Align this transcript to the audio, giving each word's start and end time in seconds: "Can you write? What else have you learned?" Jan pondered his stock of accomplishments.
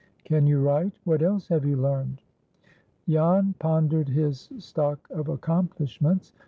"Can 0.25 0.47
you 0.47 0.59
write? 0.59 0.93
What 1.03 1.21
else 1.21 1.47
have 1.49 1.63
you 1.63 1.75
learned?" 1.77 2.23
Jan 3.07 3.53
pondered 3.59 4.09
his 4.09 4.49
stock 4.57 5.07
of 5.11 5.29
accomplishments. 5.29 6.33